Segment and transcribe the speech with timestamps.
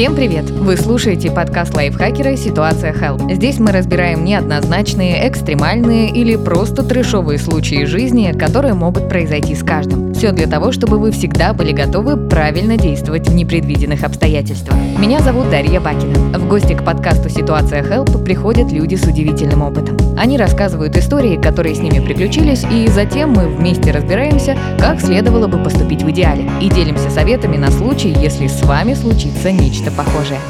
[0.00, 0.48] Всем привет!
[0.48, 3.34] Вы слушаете подкаст лайфхакера «Ситуация Hell».
[3.34, 10.14] Здесь мы разбираем неоднозначные, экстремальные или просто трешовые случаи жизни, которые могут произойти с каждым.
[10.14, 14.74] Все для того, чтобы вы всегда были готовы правильно действовать в непредвиденных обстоятельствах.
[14.98, 16.38] Меня зовут Дарья Бакина.
[16.38, 19.98] В гости к подкасту «Ситуация Help» приходят люди с удивительным опытом.
[20.18, 25.62] Они рассказывают истории, которые с ними приключились, и затем мы вместе разбираемся, как следовало бы
[25.62, 30.40] поступить в идеале, и делимся советами на случай, если с вами случится нечто нечто похожее.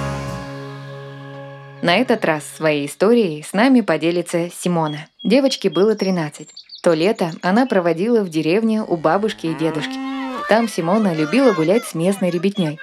[1.82, 5.06] На этот раз своей историей с нами поделится Симона.
[5.24, 6.48] Девочке было 13.
[6.82, 9.96] То лето она проводила в деревне у бабушки и дедушки.
[10.48, 12.78] Там Симона любила гулять с местной ребятней.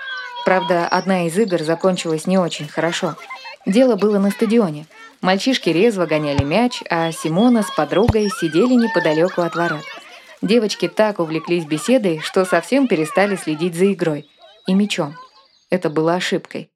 [0.45, 3.15] Правда, одна из игр закончилась не очень хорошо.
[3.65, 4.85] Дело было на стадионе.
[5.21, 9.83] Мальчишки резво гоняли мяч, а Симона с подругой сидели неподалеку от ворот.
[10.41, 14.29] Девочки так увлеклись беседой, что совсем перестали следить за игрой
[14.67, 15.15] и мячом.
[15.69, 16.71] Это было ошибкой.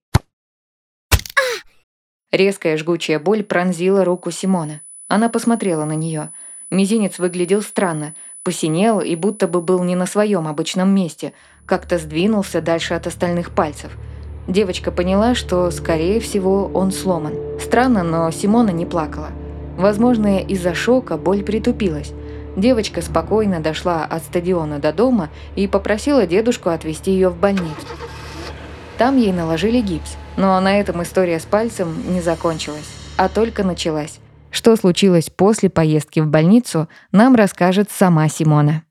[2.31, 4.81] Резкая жгучая боль пронзила руку Симона.
[5.07, 6.31] Она посмотрела на нее.
[6.69, 11.33] Мизинец выглядел странно, посинел и будто бы был не на своем обычном месте,
[11.65, 13.91] как-то сдвинулся дальше от остальных пальцев.
[14.47, 17.33] Девочка поняла, что, скорее всего, он сломан.
[17.59, 19.29] Странно, но Симона не плакала.
[19.77, 22.11] Возможно, из-за шока боль притупилась.
[22.57, 27.87] Девочка спокойно дошла от стадиона до дома и попросила дедушку отвезти ее в больницу.
[29.01, 34.19] Там ей наложили гипс, но на этом история с пальцем не закончилась, а только началась.
[34.51, 38.83] Что случилось после поездки в больницу, нам расскажет сама Симона.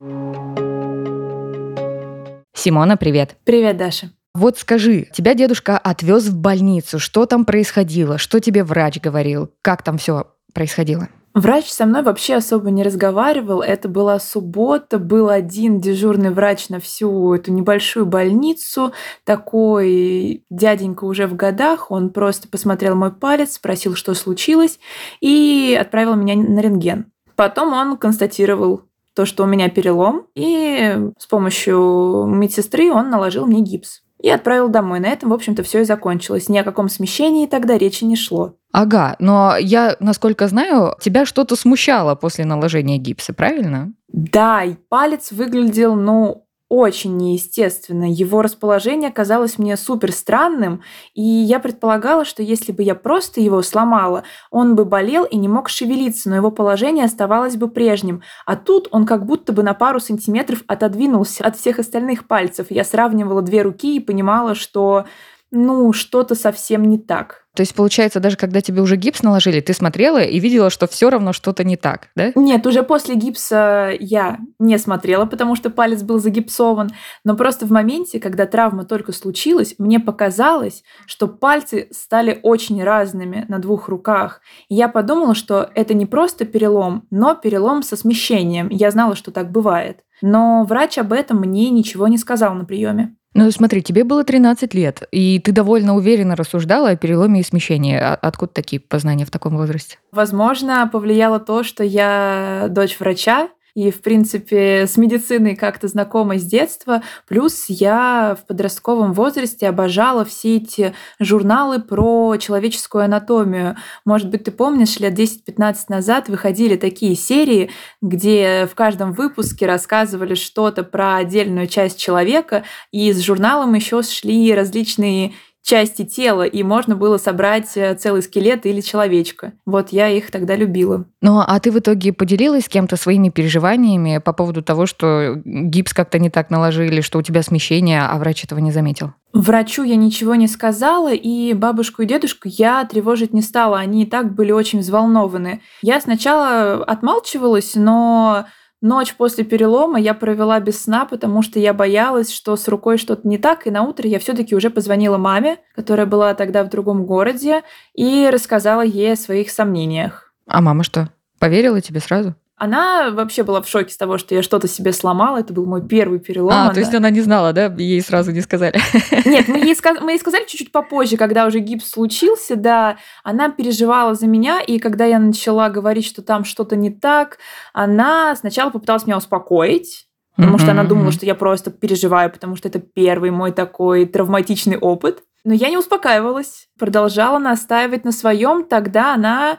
[2.52, 3.36] Симона, привет.
[3.44, 4.10] Привет, Даша.
[4.34, 9.84] Вот скажи, тебя дедушка отвез в больницу, что там происходило, что тебе врач говорил, как
[9.84, 11.06] там все происходило?
[11.32, 13.62] Врач со мной вообще особо не разговаривал.
[13.62, 18.92] Это была суббота, был один дежурный врач на всю эту небольшую больницу.
[19.24, 21.92] Такой дяденька уже в годах.
[21.92, 24.80] Он просто посмотрел мой палец, спросил, что случилось,
[25.20, 27.12] и отправил меня на рентген.
[27.36, 28.82] Потом он констатировал
[29.14, 34.68] то, что у меня перелом, и с помощью медсестры он наложил мне гипс и отправил
[34.68, 35.00] домой.
[35.00, 36.48] На этом, в общем-то, все и закончилось.
[36.48, 38.54] Ни о каком смещении тогда речи не шло.
[38.72, 43.92] Ага, но я, насколько знаю, тебя что-то смущало после наложения гипса, правильно?
[44.08, 48.04] Да, и палец выглядел, ну, очень неестественно.
[48.10, 50.82] Его расположение казалось мне супер странным,
[51.14, 54.22] и я предполагала, что если бы я просто его сломала,
[54.52, 58.22] он бы болел и не мог шевелиться, но его положение оставалось бы прежним.
[58.46, 62.68] А тут он как будто бы на пару сантиметров отодвинулся от всех остальных пальцев.
[62.70, 65.06] Я сравнивала две руки и понимала, что
[65.50, 67.46] ну, что-то совсем не так.
[67.54, 71.10] То есть, получается, даже когда тебе уже гипс наложили, ты смотрела и видела, что все
[71.10, 72.30] равно что-то не так, да?
[72.36, 76.90] Нет, уже после гипса я не смотрела, потому что палец был загипсован.
[77.24, 83.46] Но просто в моменте, когда травма только случилась, мне показалось, что пальцы стали очень разными
[83.48, 84.40] на двух руках.
[84.68, 88.68] И я подумала, что это не просто перелом, но перелом со смещением.
[88.70, 90.04] Я знала, что так бывает.
[90.22, 93.16] Но врач об этом мне ничего не сказал на приеме.
[93.32, 97.96] Ну, смотри, тебе было 13 лет, и ты довольно уверенно рассуждала о переломе и смещении.
[97.96, 99.98] А откуда такие познания в таком возрасте?
[100.10, 106.44] Возможно, повлияло то, что я дочь врача, и, в принципе, с медициной как-то знакома с
[106.44, 107.02] детства.
[107.28, 113.76] Плюс я в подростковом возрасте обожала все эти журналы про человеческую анатомию.
[114.04, 117.70] Может быть, ты помнишь, лет 10-15 назад выходили такие серии,
[118.02, 124.54] где в каждом выпуске рассказывали что-то про отдельную часть человека, и с журналом еще шли
[124.54, 125.32] различные
[125.62, 129.52] части тела, и можно было собрать э, целый скелет или человечка.
[129.66, 131.04] Вот я их тогда любила.
[131.20, 135.92] Ну, а ты в итоге поделилась с кем-то своими переживаниями по поводу того, что гипс
[135.92, 139.12] как-то не так наложили, что у тебя смещение, а врач этого не заметил?
[139.32, 143.78] Врачу я ничего не сказала, и бабушку и дедушку я тревожить не стала.
[143.78, 145.62] Они и так были очень взволнованы.
[145.82, 148.46] Я сначала отмалчивалась, но
[148.80, 153.28] Ночь после перелома я провела без сна, потому что я боялась, что с рукой что-то
[153.28, 157.04] не так, и на утро я все-таки уже позвонила маме, которая была тогда в другом
[157.04, 157.62] городе,
[157.94, 160.32] и рассказала ей о своих сомнениях.
[160.46, 161.10] А мама что?
[161.38, 162.34] Поверила тебе сразу?
[162.60, 165.38] Она вообще была в шоке с того, что я что-то себе сломала.
[165.38, 166.52] Это был мой первый перелом.
[166.52, 166.74] А, она...
[166.74, 167.74] то есть она не знала, да?
[167.78, 168.78] Ей сразу не сказали.
[169.24, 169.98] Нет, мы ей, сказ...
[170.02, 172.98] мы ей сказали чуть-чуть попозже, когда уже гипс случился, да.
[173.24, 177.38] Она переживала за меня, и когда я начала говорить, что там что-то не так,
[177.72, 180.06] она сначала попыталась меня успокоить,
[180.36, 184.76] потому что она думала, что я просто переживаю, потому что это первый мой такой травматичный
[184.76, 185.22] опыт.
[185.44, 188.64] Но я не успокаивалась, продолжала настаивать на своем.
[188.64, 189.56] Тогда она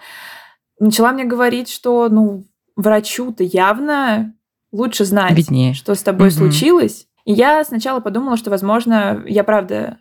[0.80, 2.44] начала мне говорить, что, ну,
[2.75, 4.33] врачу-то явно
[4.71, 5.73] лучше знать, Виднее.
[5.73, 6.35] что с тобой угу.
[6.35, 7.07] случилось.
[7.25, 9.97] И я сначала подумала, что, возможно, я правда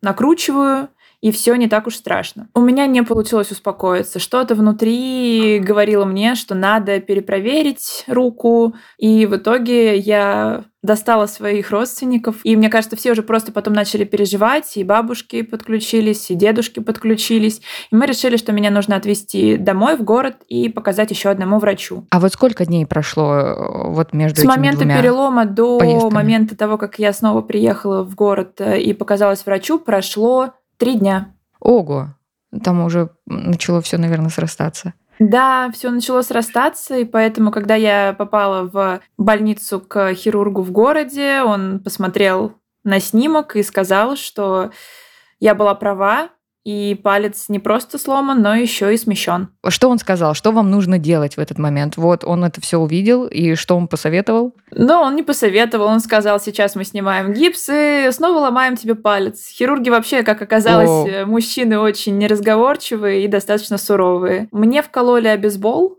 [0.00, 0.88] накручиваю,
[1.22, 2.48] и все не так уж страшно.
[2.52, 4.18] У меня не получилось успокоиться.
[4.18, 12.40] Что-то внутри говорило мне, что надо перепроверить руку, и в итоге я достала своих родственников.
[12.42, 17.60] И мне кажется, все уже просто потом начали переживать, и бабушки подключились, и дедушки подключились.
[17.92, 22.04] И мы решили, что меня нужно отвезти домой в город и показать еще одному врачу.
[22.10, 26.14] А вот сколько дней прошло э, вот между С этими момента двумя перелома до поездками?
[26.14, 30.50] момента того, как я снова приехала в город э, и показалась врачу, прошло
[30.82, 31.32] три дня.
[31.60, 32.08] Ого,
[32.64, 34.94] там уже начало все, наверное, срастаться.
[35.20, 41.42] Да, все начало срастаться, и поэтому, когда я попала в больницу к хирургу в городе,
[41.44, 44.72] он посмотрел на снимок и сказал, что
[45.38, 46.30] я была права,
[46.64, 49.48] и палец не просто сломан, но еще и смещен.
[49.66, 50.34] Что он сказал?
[50.34, 51.96] Что вам нужно делать в этот момент?
[51.96, 54.54] Вот он это все увидел, и что он посоветовал?
[54.70, 59.48] Но он не посоветовал, он сказал, сейчас мы снимаем гипс и снова ломаем тебе палец.
[59.48, 61.08] Хирурги вообще, как оказалось, О.
[61.08, 64.48] э, мужчины очень неразговорчивые и достаточно суровые.
[64.52, 65.98] Мне вкололи обезбол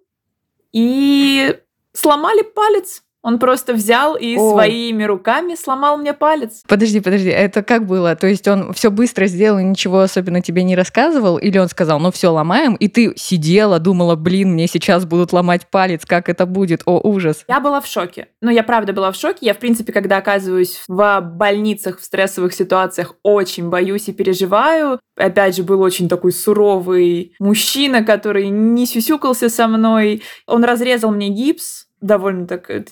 [0.72, 1.58] и
[1.92, 3.04] сломали палец.
[3.24, 4.52] Он просто взял и О.
[4.52, 6.62] своими руками сломал мне палец.
[6.68, 8.18] Подожди, подожди, это как было?
[8.18, 11.38] То есть он все быстро сделал и ничего особенно тебе не рассказывал?
[11.38, 15.68] Или он сказал, ну все, ломаем, и ты сидела, думала, блин, мне сейчас будут ломать
[15.72, 16.82] палец, как это будет?
[16.86, 17.46] О, ужас.
[17.48, 18.28] Я была в шоке.
[18.42, 19.46] Ну, я правда была в шоке.
[19.46, 25.00] Я, в принципе, когда оказываюсь в больницах, в стрессовых ситуациях, очень боюсь и переживаю.
[25.16, 30.24] Опять же, был очень такой суровый мужчина, который не сюсюкался со мной.
[30.46, 32.86] Он разрезал мне гипс довольно так э,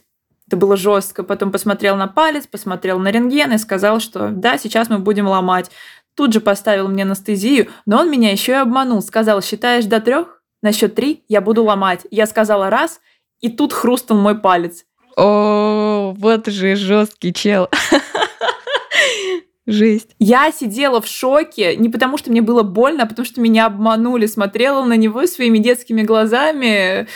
[0.52, 1.24] это было жестко.
[1.24, 5.72] Потом посмотрел на палец, посмотрел на рентген и сказал, что да, сейчас мы будем ломать.
[6.14, 9.02] Тут же поставил мне анестезию, но он меня еще и обманул.
[9.02, 10.42] Сказал, считаешь до трех?
[10.62, 12.02] На счет три я буду ломать.
[12.12, 13.00] Я сказала раз,
[13.40, 14.84] и тут хрустнул мой палец.
[15.16, 17.70] О, вот же жесткий чел.
[19.66, 20.16] Жесть.
[20.20, 24.26] Я сидела в шоке не потому, что мне было больно, а потому что меня обманули.
[24.26, 27.08] Смотрела на него своими детскими глазами.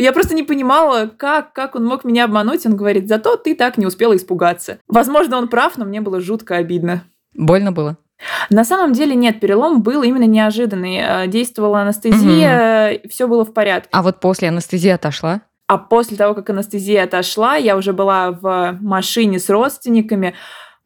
[0.00, 2.64] Я просто не понимала, как, как он мог меня обмануть.
[2.64, 4.78] Он говорит, зато ты так не успела испугаться.
[4.88, 7.04] Возможно, он прав, но мне было жутко обидно.
[7.34, 7.98] Больно было?
[8.48, 11.00] На самом деле нет, перелом был именно неожиданный.
[11.02, 13.90] Э, Действовала анестезия, все было в порядке.
[13.92, 15.42] А вот после анестезии отошла?
[15.66, 20.34] А после того, как анестезия отошла, я уже была в машине с родственниками,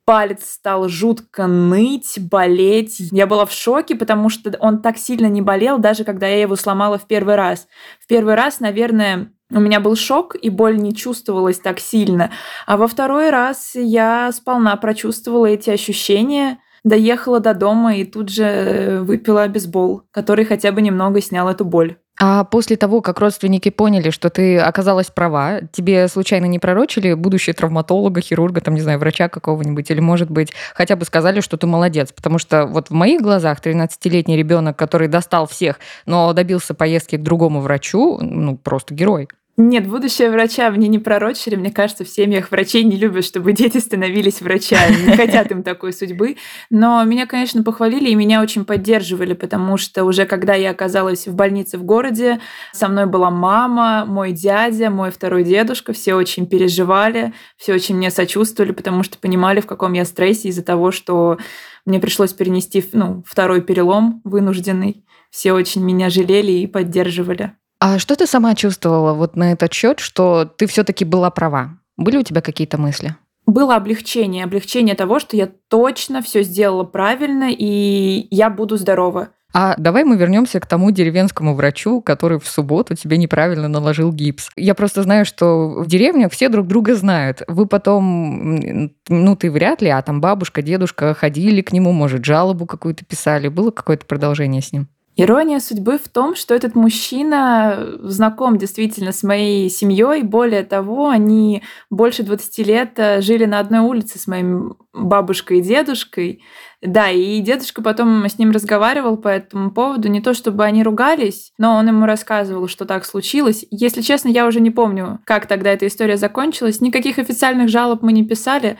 [0.05, 2.97] палец стал жутко ныть, болеть.
[2.99, 6.57] Я была в шоке, потому что он так сильно не болел, даже когда я его
[6.57, 7.67] сломала в первый раз.
[8.01, 12.31] В первый раз, наверное, у меня был шок, и боль не чувствовалась так сильно.
[12.67, 19.01] А во второй раз я сполна прочувствовала эти ощущения, доехала до дома и тут же
[19.03, 21.97] выпила обезбол, который хотя бы немного снял эту боль.
[22.19, 27.55] А после того, как родственники поняли, что ты оказалась права, тебе случайно не пророчили будущего
[27.55, 31.67] травматолога, хирурга, там, не знаю, врача какого-нибудь, или, может быть, хотя бы сказали, что ты
[31.67, 32.13] молодец?
[32.13, 37.23] Потому что вот в моих глазах 13-летний ребенок, который достал всех, но добился поездки к
[37.23, 39.29] другому врачу, ну, просто герой.
[39.57, 41.55] Нет, будущее врача мне не пророчили.
[41.55, 45.11] Мне кажется, в семьях врачей не любят, чтобы дети становились врачами.
[45.11, 46.39] Не хотят им такой судьбы.
[46.71, 51.35] Но меня, конечно, похвалили и меня очень поддерживали, потому что уже когда я оказалась в
[51.37, 52.41] больнице в городе,
[52.73, 55.93] со мной была мама, мой дядя, мой второй дедушка.
[55.93, 60.65] Все очень переживали, все очень мне сочувствовали, потому что понимали, в каком я стрессе из-за
[60.65, 61.39] того, что
[61.87, 65.05] мне пришлось перенести ну, второй перелом вынужденный.
[65.31, 67.53] Все очень меня жалели и поддерживали.
[67.87, 71.77] А что ты сама чувствовала вот на этот счет, что ты все-таки была права?
[71.99, 73.15] Были у тебя какие-то мысли?
[73.45, 79.29] Было облегчение, облегчение того, что я точно все сделала правильно, и я буду здорова.
[79.53, 84.49] А давай мы вернемся к тому деревенскому врачу, который в субботу тебе неправильно наложил гипс.
[84.57, 87.43] Я просто знаю, что в деревнях все друг друга знают.
[87.49, 92.65] Вы потом, ну ты вряд ли, а там бабушка, дедушка ходили к нему, может, жалобу
[92.65, 93.49] какую-то писали.
[93.49, 94.89] Было какое-то продолжение с ним?
[95.17, 100.23] Ирония судьбы в том, что этот мужчина знаком действительно с моей семьей.
[100.23, 105.63] Более того, они больше 20 лет э, жили на одной улице с моим бабушкой и
[105.63, 106.43] дедушкой.
[106.83, 110.09] Да, и дедушка потом с ним разговаривал по этому поводу.
[110.09, 113.65] Не то чтобы они ругались, но он ему рассказывал, что так случилось.
[113.71, 116.81] Если честно, я уже не помню, как тогда эта история закончилась.
[116.81, 118.79] Никаких официальных жалоб мы не писали.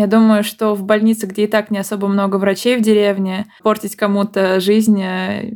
[0.00, 3.96] Я думаю, что в больнице, где и так не особо много врачей в деревне, портить
[3.96, 5.52] кому-то жизнь э,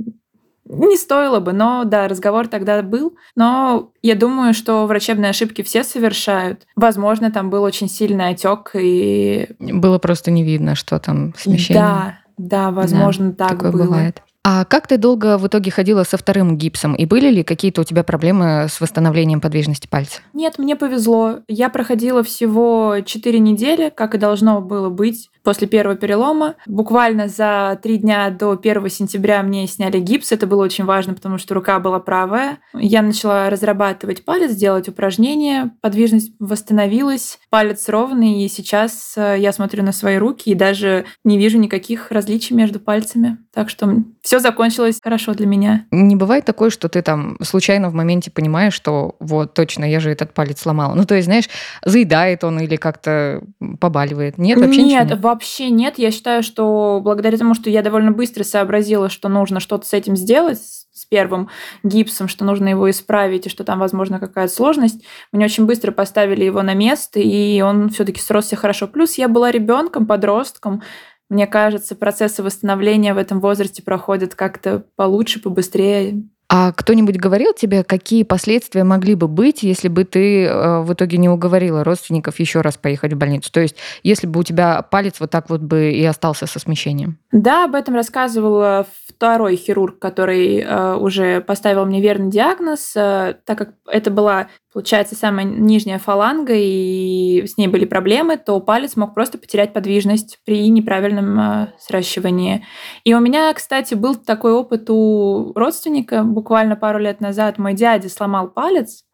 [0.67, 3.17] не стоило бы, но да, разговор тогда был.
[3.37, 6.67] Но я думаю, что врачебные ошибки все совершают.
[6.77, 9.49] Возможно, там был очень сильный отек и...
[9.59, 11.83] Было просто не видно, что там смещение.
[11.83, 13.83] Да, да, возможно, да, так такое было.
[13.85, 14.23] бывает.
[14.47, 16.95] А как ты долго в итоге ходила со вторым гипсом?
[16.95, 20.21] И были ли какие-то у тебя проблемы с восстановлением подвижности пальца?
[20.35, 21.39] Нет, мне повезло.
[21.49, 25.31] Я проходила всего 4 недели, как и должно было быть.
[25.45, 26.57] После первого перелома.
[26.67, 30.33] Буквально за три дня до 1 сентября мне сняли гипс.
[30.33, 32.59] Это было очень важно, потому что рука была правая.
[32.73, 35.71] Я начала разрабатывать палец, делать упражнения.
[35.83, 41.39] Подвижность восстановилась, палец ровный, и сейчас э, я смотрю на свои руки и даже не
[41.39, 43.39] вижу никаких различий между пальцами.
[43.53, 45.87] Так что все закончилось хорошо для меня.
[45.91, 50.11] Не бывает такое, что ты там случайно в моменте понимаешь, что вот точно, я же
[50.11, 50.95] этот палец сломала.
[50.95, 51.49] Ну, то есть, знаешь,
[51.85, 53.43] заедает он или как-то
[53.79, 54.39] побаливает.
[54.39, 55.19] Нет, вообще нет, ничего?
[55.35, 55.99] Вообще нет.
[55.99, 60.17] Я считаю, что благодаря тому, что я довольно быстро сообразила, что нужно что-то с этим
[60.17, 61.51] сделать, с первым
[61.83, 65.05] гипсом, что нужно его исправить, и что там, возможно, какая-то сложность.
[65.33, 68.87] Мне очень быстро поставили его на место, и он все-таки сросся хорошо.
[68.87, 70.83] Плюс я была ребенком, подростком,
[71.29, 76.23] мне кажется, процессы восстановления в этом возрасте проходят как-то получше, побыстрее.
[76.49, 81.17] А кто-нибудь говорил тебе, какие последствия могли бы быть, если бы ты э, в итоге
[81.17, 83.51] не уговорила родственников еще раз поехать в больницу?
[83.51, 87.19] То есть, если бы у тебя палец вот так вот бы и остался со смещением?
[87.33, 93.59] Да, об этом рассказывал второй хирург, который э, уже поставил мне верный диагноз, э, так
[93.59, 99.15] как это была получается, самая нижняя фаланга, и с ней были проблемы, то палец мог
[99.15, 102.67] просто потерять подвижность при неправильном э, сращивании.
[103.05, 106.25] И у меня, кстати, был такой опыт у родственника.
[106.25, 109.05] Буквально пару лет назад мой дядя сломал палец,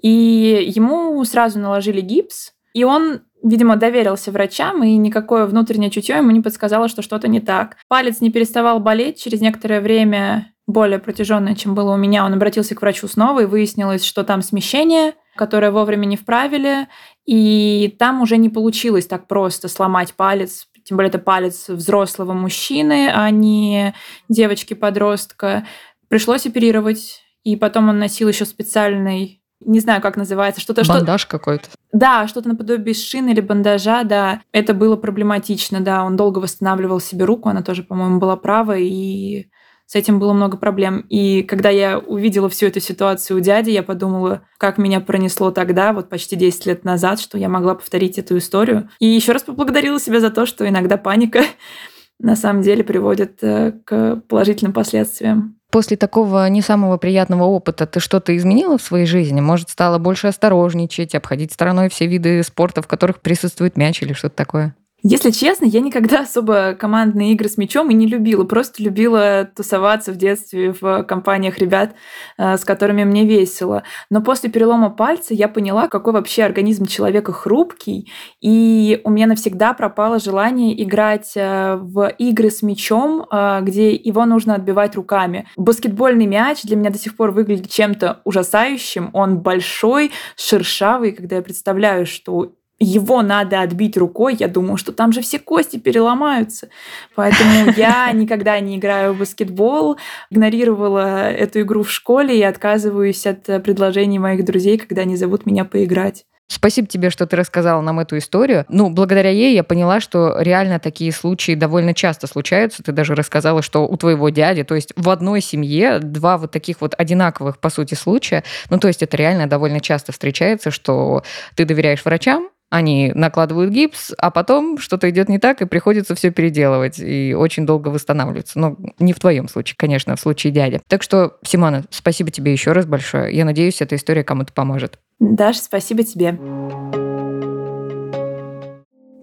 [0.00, 6.30] и ему сразу наложили гипс, и он видимо, доверился врачам, и никакое внутреннее чутье ему
[6.30, 7.76] не подсказало, что что-то не так.
[7.88, 9.20] Палец не переставал болеть.
[9.20, 13.46] Через некоторое время более протяженное, чем было у меня, он обратился к врачу снова, и
[13.46, 16.88] выяснилось, что там смещение, которое вовремя не вправили,
[17.26, 23.10] и там уже не получилось так просто сломать палец, тем более это палец взрослого мужчины,
[23.14, 23.94] а не
[24.28, 25.66] девочки-подростка.
[26.08, 30.84] Пришлось оперировать, и потом он носил еще специальный не знаю, как называется, что-то...
[30.84, 31.30] Бандаж что...
[31.30, 31.68] какой-то.
[31.92, 34.42] Да, что-то наподобие шины или бандажа, да.
[34.50, 36.04] Это было проблематично, да.
[36.04, 39.50] Он долго восстанавливал себе руку, она тоже, по-моему, была правой, и
[39.92, 41.04] с этим было много проблем.
[41.10, 45.92] И когда я увидела всю эту ситуацию у дяди, я подумала, как меня пронесло тогда,
[45.92, 48.88] вот почти 10 лет назад, что я могла повторить эту историю.
[49.00, 51.42] И еще раз поблагодарила себя за то, что иногда паника
[52.18, 55.58] на самом деле приводит э, к положительным последствиям.
[55.70, 59.42] После такого не самого приятного опыта ты что-то изменила в своей жизни?
[59.42, 64.36] Может, стала больше осторожничать, обходить стороной все виды спорта, в которых присутствует мяч или что-то
[64.36, 64.74] такое?
[65.04, 68.44] Если честно, я никогда особо командные игры с мячом и не любила.
[68.44, 71.96] Просто любила тусоваться в детстве в компаниях ребят,
[72.38, 73.82] э, с которыми мне весело.
[74.10, 78.12] Но после перелома пальца я поняла, какой вообще организм человека хрупкий.
[78.40, 84.24] И у меня навсегда пропало желание играть э, в игры с мячом, э, где его
[84.24, 85.48] нужно отбивать руками.
[85.56, 89.10] Баскетбольный мяч для меня до сих пор выглядит чем-то ужасающим.
[89.14, 91.10] Он большой, шершавый.
[91.10, 95.78] Когда я представляю, что его надо отбить рукой, я думаю, что там же все кости
[95.78, 96.68] переломаются.
[97.14, 99.96] Поэтому я никогда не играю в баскетбол,
[100.30, 105.64] игнорировала эту игру в школе и отказываюсь от предложений моих друзей, когда они зовут меня
[105.64, 106.24] поиграть.
[106.52, 108.66] Спасибо тебе, что ты рассказала нам эту историю.
[108.68, 112.82] Ну, благодаря ей я поняла, что реально такие случаи довольно часто случаются.
[112.82, 116.82] Ты даже рассказала, что у твоего дяди, то есть в одной семье два вот таких
[116.82, 118.44] вот одинаковых, по сути, случая.
[118.68, 121.22] Ну, то есть это реально довольно часто встречается, что
[121.54, 126.30] ты доверяешь врачам, они накладывают гипс, а потом что-то идет не так, и приходится все
[126.30, 128.58] переделывать, и очень долго восстанавливаться.
[128.58, 130.80] Но не в твоем случае, конечно, в случае дяди.
[130.88, 133.36] Так что, Симона, спасибо тебе еще раз большое.
[133.36, 134.98] Я надеюсь, эта история кому-то поможет.
[135.20, 136.38] Даша, спасибо тебе.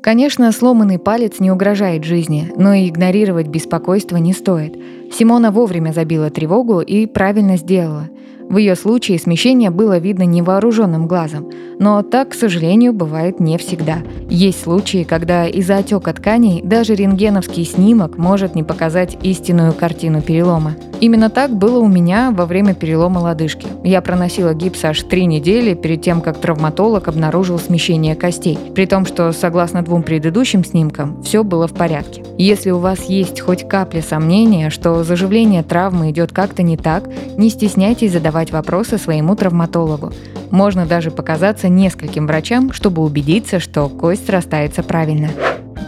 [0.03, 4.77] Конечно, сломанный палец не угрожает жизни, но и игнорировать беспокойство не стоит.
[5.11, 8.09] Симона вовремя забила тревогу и правильно сделала–
[8.49, 13.99] в ее случае смещение было видно невооруженным глазом, но так, к сожалению, бывает не всегда.
[14.27, 20.73] Есть случаи, когда из-за отека тканей даже рентгеновский снимок может не показать истинную картину перелома.
[20.99, 23.67] Именно так было у меня во время перелома лодыжки.
[23.83, 29.05] Я проносила гипс аж три недели перед тем, как травматолог обнаружил смещение костей, при том,
[29.05, 32.23] что, согласно двум предыдущим снимкам, все было в порядке.
[32.37, 37.49] Если у вас есть хоть капля сомнения, что заживление травмы идет как-то не так, не
[37.49, 40.13] стесняйтесь задавать задавать вопросы своему травматологу.
[40.49, 45.29] Можно даже показаться нескольким врачам, чтобы убедиться, что кость срастается правильно.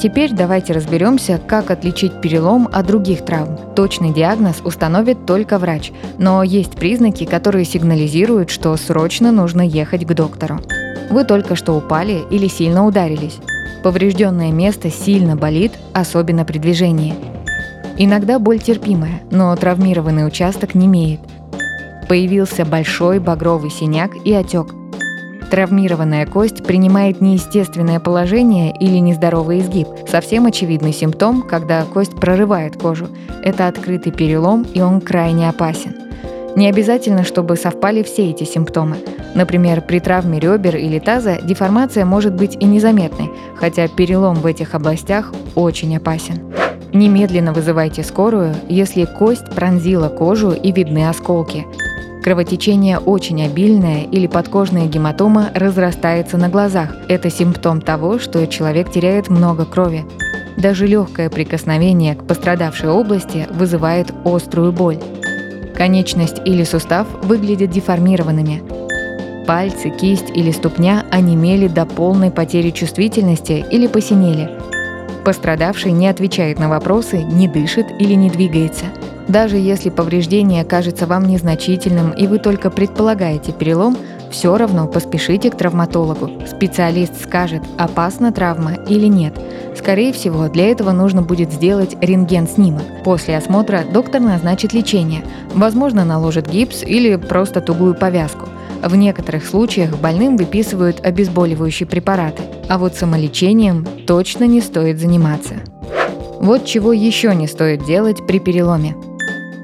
[0.01, 3.58] Теперь давайте разберемся, как отличить перелом от других травм.
[3.75, 10.13] Точный диагноз установит только врач, но есть признаки, которые сигнализируют, что срочно нужно ехать к
[10.13, 10.60] доктору.
[11.10, 13.38] Вы только что упали или сильно ударились.
[13.84, 17.13] Поврежденное место сильно болит, особенно при движении.
[17.98, 21.20] Иногда боль терпимая, но травмированный участок не имеет
[22.12, 24.75] появился большой багровый синяк и отек.
[25.50, 29.88] травмированная кость принимает неестественное положение или нездоровый изгиб.
[30.10, 33.08] Совсем очевидный симптом, когда кость прорывает кожу.
[33.46, 35.96] Это открытый перелом, и он крайне опасен.
[36.58, 38.98] Не обязательно, чтобы совпали все эти симптомы.
[39.34, 44.75] Например, при травме ребер или таза деформация может быть и незаметной, хотя перелом в этих
[44.75, 46.51] областях очень опасен.
[46.94, 51.65] Немедленно вызывайте скорую, если кость пронзила кожу и видны осколки.
[52.24, 56.96] Кровотечение очень обильное или подкожная гематома разрастается на глазах.
[57.08, 60.06] Это симптом того, что человек теряет много крови.
[60.56, 65.00] Даже легкое прикосновение к пострадавшей области вызывает острую боль.
[65.75, 68.62] Конечность или сустав выглядят деформированными.
[69.48, 74.51] Пальцы, кисть или ступня онемели до полной потери чувствительности или посинели.
[75.25, 78.86] Пострадавший не отвечает на вопросы, не дышит или не двигается.
[79.32, 83.96] Даже если повреждение кажется вам незначительным и вы только предполагаете перелом,
[84.30, 86.30] все равно поспешите к травматологу.
[86.46, 89.34] Специалист скажет, опасна травма или нет.
[89.78, 92.84] Скорее всего, для этого нужно будет сделать рентген-снимок.
[93.06, 95.24] После осмотра доктор назначит лечение.
[95.54, 98.50] Возможно, наложит гипс или просто тугую повязку.
[98.84, 105.56] В некоторых случаях больным выписывают обезболивающие препараты, а вот самолечением точно не стоит заниматься.
[106.42, 108.96] Вот чего еще не стоит делать при переломе.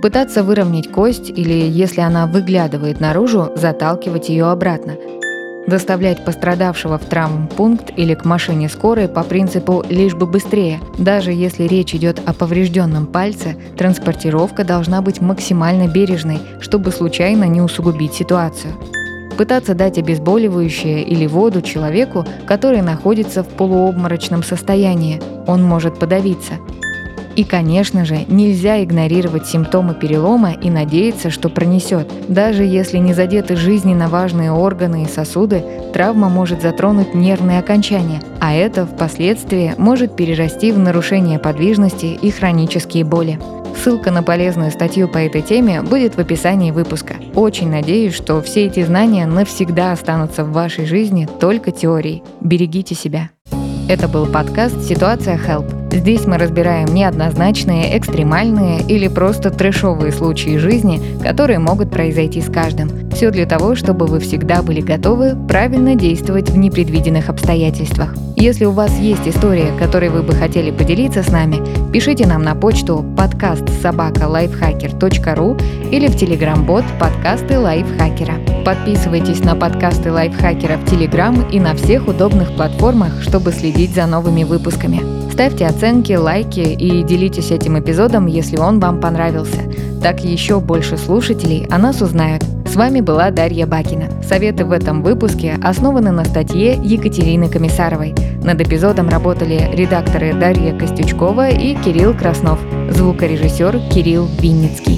[0.01, 4.95] Пытаться выровнять кость или, если она выглядывает наружу, заталкивать ее обратно.
[5.65, 10.79] Доставлять пострадавшего в травмпункт или к машине скорой по принципу «лишь бы быстрее».
[10.97, 17.61] Даже если речь идет о поврежденном пальце, транспортировка должна быть максимально бережной, чтобы случайно не
[17.61, 18.73] усугубить ситуацию
[19.37, 25.21] пытаться дать обезболивающее или воду человеку, который находится в полуобморочном состоянии.
[25.45, 26.53] Он может подавиться.
[27.37, 32.11] И, конечно же, нельзя игнорировать симптомы перелома и надеяться, что пронесет.
[32.27, 35.63] Даже если не задеты жизненно важные органы и сосуды,
[35.93, 43.05] травма может затронуть нервные окончания, а это впоследствии может перерасти в нарушение подвижности и хронические
[43.05, 43.39] боли.
[43.83, 47.17] Ссылка на полезную статью по этой теме будет в описании выпуска.
[47.35, 52.23] Очень надеюсь, что все эти знания навсегда останутся в вашей жизни только теорией.
[52.41, 53.29] Берегите себя.
[53.87, 55.76] Это был подкаст «Ситуация Help».
[55.91, 63.09] Здесь мы разбираем неоднозначные, экстремальные или просто трэшовые случаи жизни, которые могут произойти с каждым.
[63.11, 68.15] Все для того, чтобы вы всегда были готовы правильно действовать в непредвиденных обстоятельствах.
[68.35, 71.59] Если у вас есть история, которой вы бы хотели поделиться с нами,
[71.91, 74.27] пишите нам на почту подкаст собака
[75.91, 78.35] или в телеграм-бот подкасты лайфхакера.
[78.63, 84.43] Подписывайтесь на подкасты лайфхакера в Телеграм и на всех удобных платформах, чтобы следить за новыми
[84.43, 85.26] выпусками.
[85.37, 89.71] Ставьте оценки, лайки и делитесь этим эпизодом, если он вам понравился.
[90.01, 92.43] Так еще больше слушателей о нас узнают.
[92.65, 94.09] С вами была Дарья Бакина.
[94.23, 98.15] Советы в этом выпуске основаны на статье Екатерины Комиссаровой.
[98.43, 102.57] Над эпизодом работали редакторы Дарья Костючкова и Кирилл Краснов,
[102.89, 104.96] звукорежиссер Кирилл Винницкий.